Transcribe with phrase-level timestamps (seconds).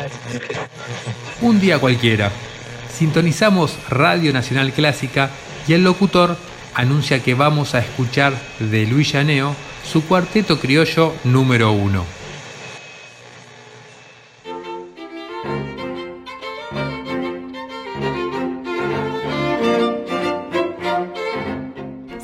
[1.40, 2.30] Un día cualquiera,
[2.92, 5.30] sintonizamos Radio Nacional Clásica
[5.66, 6.36] y el locutor
[6.74, 9.54] anuncia que vamos a escuchar de Luis Llaneo
[9.84, 12.04] su cuarteto criollo número uno.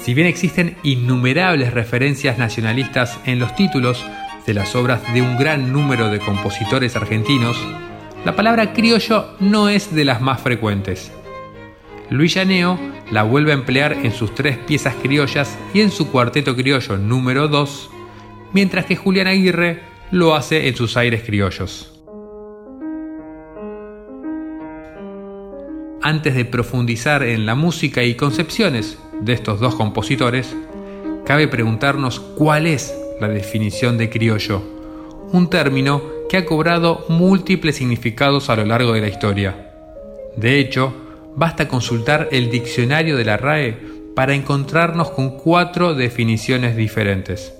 [0.03, 4.05] Si bien existen innumerables referencias nacionalistas en los títulos
[4.47, 7.57] de las obras de un gran número de compositores argentinos,
[8.25, 11.13] la palabra criollo no es de las más frecuentes.
[12.11, 12.79] Luis Llaneo
[13.11, 17.49] la vuelve a emplear en sus tres piezas criollas y en su cuarteto criollo número
[17.49, 17.91] 2,
[18.53, 21.93] mientras que Julián Aguirre lo hace en sus aires criollos.
[26.03, 30.55] Antes de profundizar en la música y concepciones de estos dos compositores,
[31.25, 34.63] cabe preguntarnos cuál es la definición de criollo,
[35.33, 39.71] un término que ha cobrado múltiples significados a lo largo de la historia.
[40.37, 40.95] De hecho,
[41.37, 43.79] basta consultar el diccionario de la RAE
[44.15, 47.55] para encontrarnos con cuatro definiciones diferentes.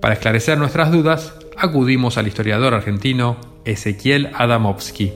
[0.00, 5.12] Para esclarecer nuestras dudas, acudimos al historiador argentino Ezequiel Adamovsky.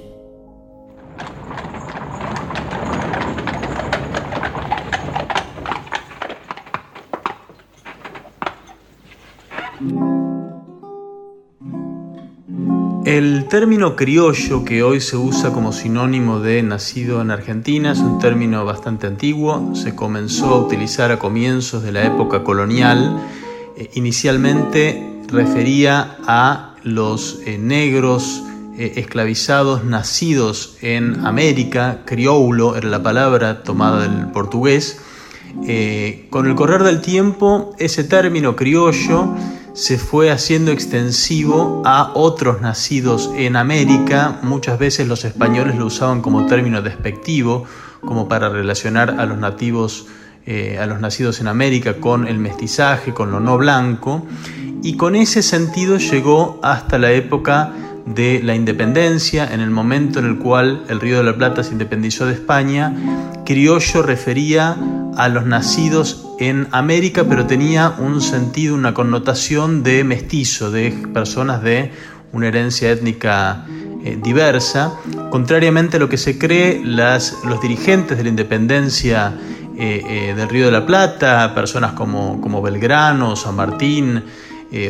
[13.04, 18.18] El término criollo que hoy se usa como sinónimo de nacido en Argentina es un
[18.18, 23.22] término bastante antiguo, se comenzó a utilizar a comienzos de la época colonial,
[23.76, 28.42] eh, inicialmente refería a los eh, negros
[28.78, 34.98] eh, esclavizados nacidos en América, crioulo era la palabra tomada del portugués.
[36.30, 39.34] con el correr del tiempo, ese término criollo
[39.74, 44.38] se fue haciendo extensivo a otros nacidos en América.
[44.42, 47.64] Muchas veces los españoles lo usaban como término despectivo,
[48.00, 50.06] como para relacionar a los nativos,
[50.46, 54.24] eh, a los nacidos en América con el mestizaje, con lo no blanco.
[54.84, 57.72] Y con ese sentido llegó hasta la época
[58.06, 61.72] de la independencia, en el momento en el cual el Río de la Plata se
[61.72, 62.94] independizó de España,
[63.44, 64.76] criollo refería
[65.16, 71.62] a los nacidos en América, pero tenía un sentido, una connotación de mestizo, de personas
[71.62, 71.92] de
[72.32, 73.64] una herencia étnica
[74.04, 74.92] eh, diversa.
[75.30, 79.34] Contrariamente a lo que se cree, las, los dirigentes de la independencia
[79.78, 84.22] eh, eh, del Río de la Plata, personas como, como Belgrano, San Martín,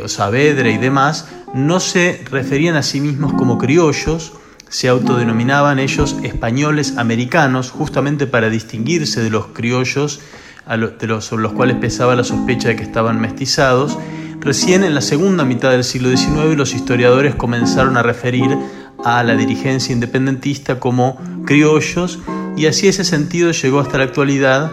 [0.06, 4.32] Saavedra y demás, no se referían a sí mismos como criollos,
[4.68, 10.20] se autodenominaban ellos españoles americanos, justamente para distinguirse de los criollos
[10.66, 13.98] de sobre los cuales pesaba la sospecha de que estaban mestizados.
[14.40, 18.56] Recién en la segunda mitad del siglo XIX los historiadores comenzaron a referir
[19.04, 22.18] a la dirigencia independentista como criollos
[22.56, 24.72] y así ese sentido llegó hasta la actualidad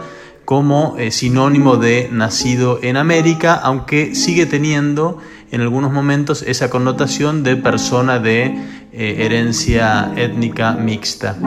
[0.51, 5.17] como eh, sinónimo de nacido en América, aunque sigue teniendo
[5.49, 8.47] en algunos momentos esa connotación de persona de
[8.91, 11.37] eh, herencia étnica mixta.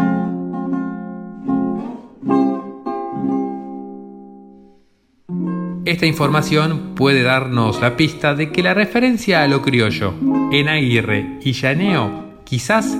[5.84, 10.14] Esta información puede darnos la pista de que la referencia a lo criollo
[10.50, 12.96] en Aguirre y Llaneo quizás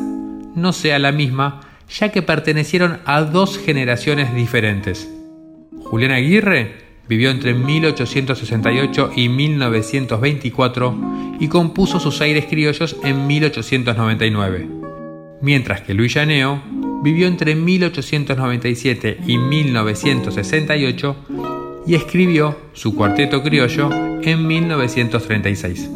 [0.55, 5.14] no sea la misma, ya que pertenecieron a dos generaciones diferentes.
[5.85, 14.69] Julián Aguirre vivió entre 1868 y 1924 y compuso sus aires criollos en 1899,
[15.43, 16.63] mientras que Luis Llaneo
[17.03, 21.17] vivió entre 1897 y 1968
[21.87, 23.91] y escribió su cuarteto criollo
[24.23, 25.91] en 1936.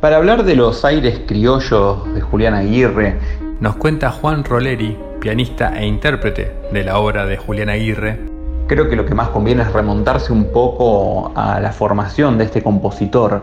[0.00, 3.16] Para hablar de los aires criollos de Julián Aguirre,
[3.58, 8.20] nos cuenta Juan Roleri, pianista e intérprete de la obra de Julián Aguirre.
[8.68, 12.62] Creo que lo que más conviene es remontarse un poco a la formación de este
[12.62, 13.42] compositor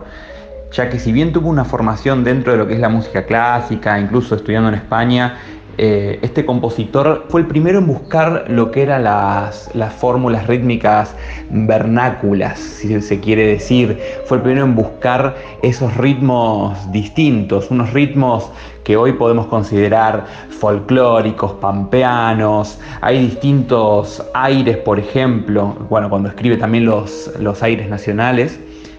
[0.72, 3.98] ya que si bien tuvo una formación dentro de lo que es la música clásica,
[3.98, 5.38] incluso estudiando en España,
[5.78, 9.68] eh, este compositor fue el primero en buscar lo que eran las,
[9.98, 11.14] fórmulas rítmicas
[11.50, 13.98] vernáculas, si se quiere decir.
[14.24, 18.50] Fue el primero en buscar esos ritmos distintos, unos ritmos
[18.84, 22.78] que hoy podemos considerar folclóricos, pampeanos.
[23.02, 28.58] Hay distintos aires, por ejemplo, bueno, cuando escribe también los, los aires nacionales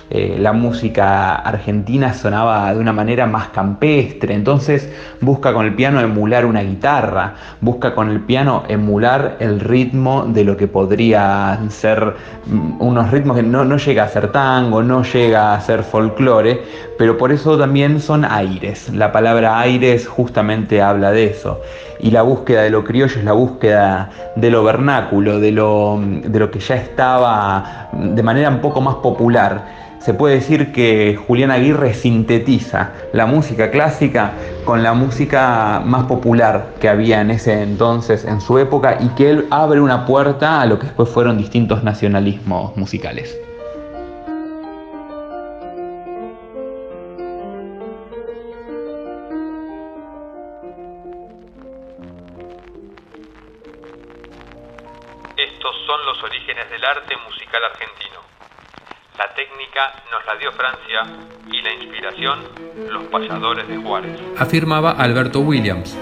[0.10, 4.90] eh, la música argentina sonaba de una manera más campestre, entonces
[5.20, 10.46] busca con el piano emular una guitarra, busca con el piano emular el ritmo de
[10.46, 12.14] lo que podrían ser
[12.46, 16.62] mm, unos ritmos que no, no llega a ser tango, no llega a ser folclore,
[16.98, 18.90] pero por eso también son aires.
[18.94, 21.60] La palabra aires justamente habla de eso.
[22.00, 26.40] Y la búsqueda de lo criollo es la búsqueda de lo vernáculo, de lo, de
[26.40, 31.52] lo que ya estaba de manera un poco más popular se puede decir que Julián
[31.52, 34.34] Aguirre sintetiza la música clásica
[34.64, 39.30] con la música más popular que había en ese entonces, en su época, y que
[39.30, 43.38] él abre una puerta a lo que después fueron distintos nacionalismos musicales.
[55.38, 58.47] Estos son los orígenes del arte musical argentino.
[59.18, 61.02] La técnica nos la dio Francia
[61.52, 62.40] y la inspiración
[62.88, 64.12] los payadores de Juárez.
[64.38, 65.98] Afirmaba Alberto Williams,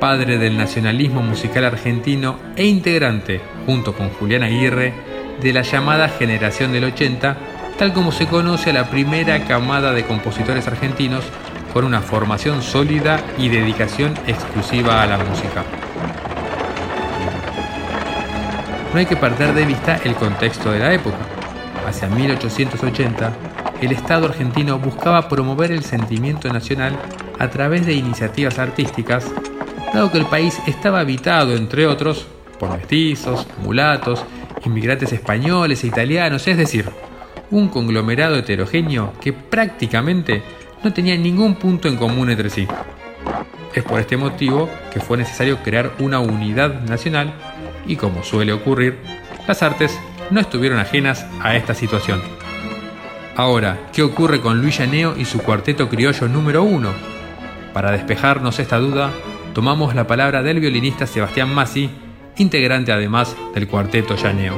[0.00, 4.94] padre del nacionalismo musical argentino e integrante, junto con Julián Aguirre,
[5.42, 7.36] de la llamada generación del 80,
[7.76, 11.22] tal como se conoce a la primera camada de compositores argentinos
[11.74, 15.64] con una formación sólida y dedicación exclusiva a la música.
[18.90, 21.33] No hay que perder de vista el contexto de la época
[21.94, 23.32] hacia 1880,
[23.80, 26.98] el Estado argentino buscaba promover el sentimiento nacional
[27.38, 29.30] a través de iniciativas artísticas,
[29.92, 32.26] dado que el país estaba habitado, entre otros,
[32.58, 34.24] por mestizos, mulatos,
[34.64, 36.90] inmigrantes españoles e italianos, es decir,
[37.52, 40.42] un conglomerado heterogéneo que prácticamente
[40.82, 42.66] no tenía ningún punto en común entre sí.
[43.72, 47.34] Es por este motivo que fue necesario crear una unidad nacional
[47.86, 48.98] y, como suele ocurrir,
[49.46, 49.96] las artes
[50.30, 52.20] no estuvieron ajenas a esta situación.
[53.36, 56.90] Ahora, ¿qué ocurre con Luis Llaneo y su cuarteto criollo número uno?
[57.72, 59.10] Para despejarnos esta duda,
[59.52, 61.90] tomamos la palabra del violinista Sebastián Massi,
[62.36, 64.54] integrante además del cuarteto Llaneo.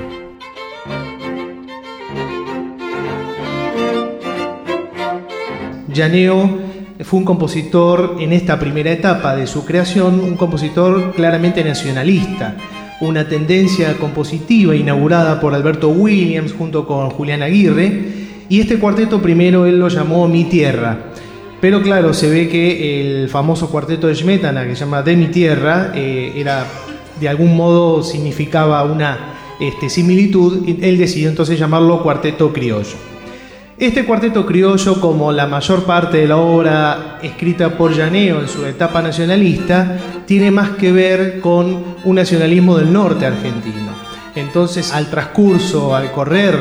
[5.88, 6.58] Llaneo
[7.04, 12.56] fue un compositor en esta primera etapa de su creación, un compositor claramente nacionalista
[13.00, 19.66] una tendencia compositiva inaugurada por Alberto Williams junto con Julián Aguirre, y este cuarteto primero
[19.66, 21.12] él lo llamó Mi Tierra.
[21.60, 25.26] Pero claro, se ve que el famoso cuarteto de Smetana, que se llama De mi
[25.26, 26.66] Tierra, eh, era
[27.20, 33.15] de algún modo significaba una este, similitud, él decidió entonces llamarlo Cuarteto Criollo.
[33.78, 38.64] Este cuarteto criollo, como la mayor parte de la obra escrita por Llaneo en su
[38.64, 43.93] etapa nacionalista, tiene más que ver con un nacionalismo del norte argentino.
[44.34, 46.58] Entonces, al transcurso, al correr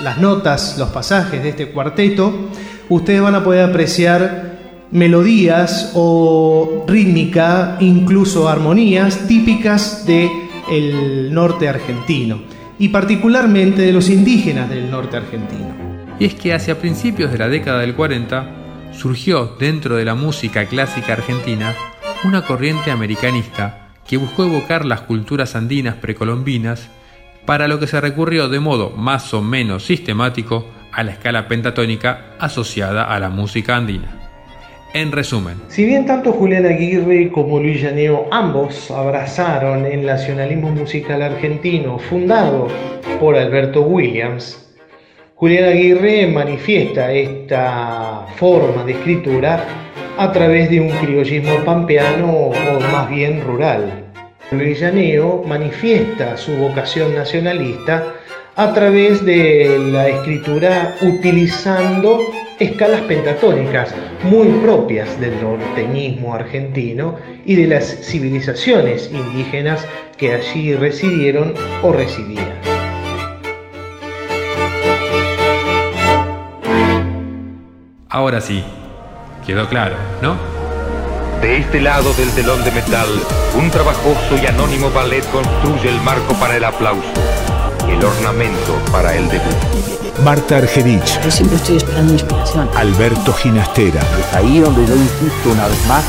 [0.00, 2.32] las notas, los pasajes de este cuarteto,
[2.90, 12.38] ustedes van a poder apreciar melodías o rítmica, incluso armonías típicas del norte argentino
[12.78, 15.85] y particularmente de los indígenas del norte argentino
[16.18, 20.66] y es que hacia principios de la década del 40 surgió dentro de la música
[20.66, 21.74] clásica argentina
[22.24, 26.88] una corriente americanista que buscó evocar las culturas andinas precolombinas,
[27.44, 32.34] para lo que se recurrió de modo más o menos sistemático a la escala pentatónica
[32.38, 34.22] asociada a la música andina.
[34.94, 41.20] En resumen, si bien tanto Julián Aguirre como Luis Llaneo ambos abrazaron el nacionalismo musical
[41.20, 42.68] argentino fundado
[43.20, 44.65] por Alberto Williams,
[45.38, 49.62] Julián Aguirre manifiesta esta forma de escritura
[50.16, 54.06] a través de un criollismo pampeano o más bien rural.
[54.50, 58.14] Luis Llaneo manifiesta su vocación nacionalista
[58.54, 62.18] a través de la escritura utilizando
[62.58, 71.52] escalas pentatónicas muy propias del norteñismo argentino y de las civilizaciones indígenas que allí residieron
[71.82, 72.75] o residían.
[78.16, 78.64] Ahora sí,
[79.44, 80.36] quedó claro, ¿no?
[81.42, 83.06] De este lado del telón de metal,
[83.58, 87.12] un trabajoso y anónimo ballet construye el marco para el aplauso,
[87.86, 89.54] el ornamento para el debut.
[90.24, 91.20] Marta Argerich.
[91.22, 92.70] Yo siempre estoy esperando inspiración.
[92.74, 94.00] Alberto Ginastera.
[94.18, 96.04] Es ahí donde yo insisto una vez más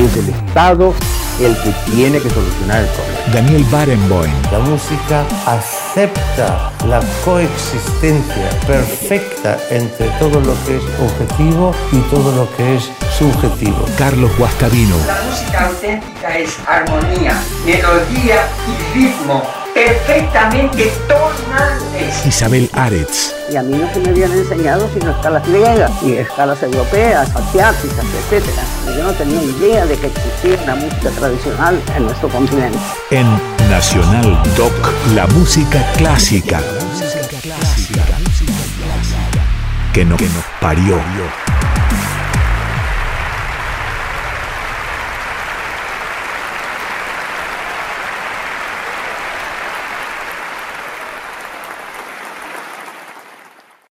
[0.00, 0.92] es el Estado
[1.40, 3.32] el que tiene que solucionar el problema.
[3.32, 4.32] Daniel Barenboim.
[4.50, 12.56] La música acepta la coexistencia perfecta entre todo lo que es objetivo y todo lo
[12.56, 13.84] que es subjetivo.
[13.96, 14.96] Carlos Guastavino.
[15.06, 22.26] La música auténtica es armonía, melodía y ritmo perfectamente tonales.
[22.26, 23.34] Isabel Aretz.
[23.50, 28.04] Y a mí no se me habían enseñado sino escalas griegas y escalas europeas, asiáticas,
[28.30, 28.44] etc.
[28.96, 32.78] Yo no tenía idea de que existía una música tradicional en nuestro continente.
[33.10, 33.26] En
[33.70, 34.72] Nacional Doc,
[35.14, 36.60] la música clásica.
[39.92, 40.98] Que no, que no parió.